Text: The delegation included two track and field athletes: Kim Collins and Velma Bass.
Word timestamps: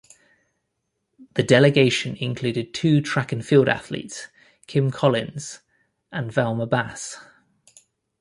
The 1.35 1.43
delegation 1.43 2.15
included 2.15 2.73
two 2.73 3.01
track 3.01 3.31
and 3.31 3.45
field 3.45 3.69
athletes: 3.69 4.29
Kim 4.65 4.89
Collins 4.89 5.59
and 6.11 6.31
Velma 6.33 6.65
Bass. 6.65 7.17